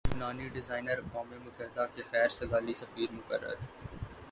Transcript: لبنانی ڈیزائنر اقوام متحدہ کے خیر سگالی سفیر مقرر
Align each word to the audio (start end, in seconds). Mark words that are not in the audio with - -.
لبنانی 0.05 0.47
ڈیزائنر 0.53 0.97
اقوام 0.99 1.27
متحدہ 1.43 1.85
کے 1.95 2.01
خیر 2.11 2.29
سگالی 2.39 2.73
سفیر 2.73 3.09
مقرر 3.13 3.55